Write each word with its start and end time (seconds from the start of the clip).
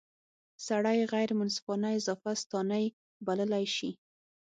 سړی 0.67 0.95
یې 0.99 1.05
غیر 1.13 1.29
منصفانه 1.39 1.89
اضافه 1.99 2.31
ستانۍ 2.43 2.85
بللای 3.25 3.65
شي. 3.75 3.91